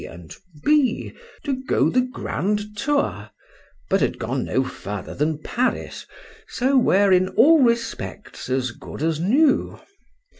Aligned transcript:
and 0.09 0.35
B. 0.63 1.13
to 1.43 1.61
go 1.67 1.87
the 1.87 2.01
grand 2.01 2.75
tour, 2.75 3.29
but 3.87 4.01
had 4.01 4.17
gone 4.17 4.45
no 4.45 4.63
further 4.63 5.13
than 5.13 5.37
Paris, 5.43 6.07
so 6.47 6.75
were 6.75 7.11
in 7.11 7.27
all 7.27 7.61
respects 7.61 8.49
as 8.49 8.71
good 8.71 9.03
as 9.03 9.19
new. 9.19 9.79